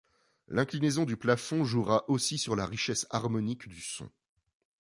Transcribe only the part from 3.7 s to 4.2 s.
son.